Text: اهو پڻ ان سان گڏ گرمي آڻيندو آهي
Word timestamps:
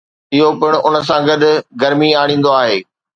اهو 0.33 0.47
پڻ 0.61 0.71
ان 0.85 0.95
سان 1.07 1.21
گڏ 1.27 1.41
گرمي 1.81 2.09
آڻيندو 2.21 2.49
آهي 2.61 2.77